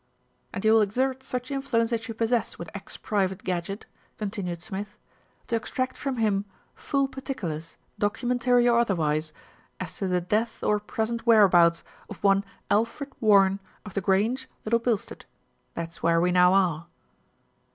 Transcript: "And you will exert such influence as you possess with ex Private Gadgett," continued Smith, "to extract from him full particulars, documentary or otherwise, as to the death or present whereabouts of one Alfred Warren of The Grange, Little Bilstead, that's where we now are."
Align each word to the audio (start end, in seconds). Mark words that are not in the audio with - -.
"And 0.51 0.65
you 0.65 0.73
will 0.73 0.81
exert 0.81 1.21
such 1.21 1.51
influence 1.51 1.93
as 1.93 2.07
you 2.07 2.15
possess 2.15 2.57
with 2.57 2.71
ex 2.73 2.97
Private 2.97 3.43
Gadgett," 3.43 3.85
continued 4.17 4.59
Smith, 4.59 4.97
"to 5.45 5.55
extract 5.55 5.95
from 5.95 6.15
him 6.15 6.45
full 6.73 7.07
particulars, 7.07 7.77
documentary 7.99 8.67
or 8.67 8.79
otherwise, 8.79 9.31
as 9.79 9.95
to 9.97 10.07
the 10.07 10.19
death 10.19 10.63
or 10.63 10.79
present 10.79 11.27
whereabouts 11.27 11.83
of 12.09 12.17
one 12.23 12.43
Alfred 12.71 13.13
Warren 13.19 13.59
of 13.85 13.93
The 13.93 14.01
Grange, 14.01 14.49
Little 14.65 14.79
Bilstead, 14.79 15.25
that's 15.75 16.01
where 16.01 16.19
we 16.19 16.31
now 16.31 16.53
are." 16.55 16.87